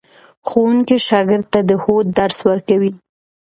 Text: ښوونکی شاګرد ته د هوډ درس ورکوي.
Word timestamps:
ښوونکی 0.47 0.97
شاګرد 1.07 1.45
ته 1.53 1.59
د 1.69 1.71
هوډ 1.83 2.05
درس 2.19 2.37
ورکوي. 2.49 2.91